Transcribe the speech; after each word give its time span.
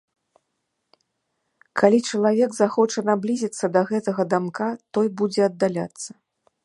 Калі 1.81 1.99
чалавек 2.13 2.51
захоча 2.59 2.99
наблізіцца 3.11 3.65
да 3.77 3.81
гэтага 3.93 4.23
дамка, 4.33 4.67
той 4.99 5.07
будзе 5.21 5.41
аддаляцца. 5.51 6.09